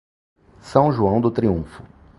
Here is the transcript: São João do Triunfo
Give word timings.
São 0.59 0.91
João 0.91 1.21
do 1.21 1.29
Triunfo 1.29 1.83